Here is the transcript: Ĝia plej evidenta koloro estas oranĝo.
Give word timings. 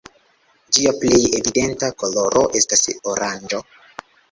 Ĝia 0.77 0.93
plej 1.03 1.19
evidenta 1.41 1.91
koloro 2.05 2.43
estas 2.63 2.85
oranĝo. 3.15 3.65